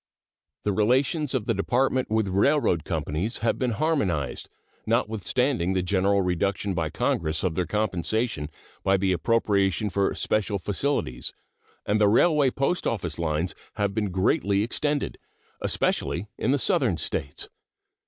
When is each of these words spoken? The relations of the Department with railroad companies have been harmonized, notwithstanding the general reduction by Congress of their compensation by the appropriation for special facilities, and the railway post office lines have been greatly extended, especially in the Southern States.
The 0.63 0.73
relations 0.73 1.35
of 1.35 1.45
the 1.45 1.53
Department 1.53 2.09
with 2.09 2.27
railroad 2.27 2.83
companies 2.85 3.37
have 3.45 3.59
been 3.59 3.69
harmonized, 3.73 4.49
notwithstanding 4.87 5.73
the 5.73 5.83
general 5.83 6.23
reduction 6.23 6.73
by 6.73 6.89
Congress 6.89 7.43
of 7.43 7.53
their 7.53 7.67
compensation 7.67 8.49
by 8.83 8.97
the 8.97 9.11
appropriation 9.11 9.91
for 9.91 10.15
special 10.15 10.57
facilities, 10.57 11.33
and 11.85 12.01
the 12.01 12.07
railway 12.07 12.49
post 12.49 12.87
office 12.87 13.19
lines 13.19 13.53
have 13.75 13.93
been 13.93 14.09
greatly 14.09 14.63
extended, 14.63 15.19
especially 15.61 16.25
in 16.35 16.49
the 16.49 16.57
Southern 16.57 16.97
States. 16.97 17.49